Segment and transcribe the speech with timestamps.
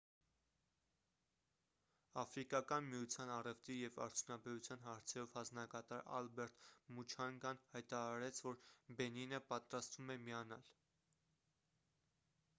[2.21, 6.57] աֆրիկական միության առևտրի և արդյունաբերության հարցերով հանձնակատար ալբերտ
[6.99, 8.57] մուչանգան հայտարարեց որ
[9.01, 10.65] բենինը պատրաստվում է միանալ: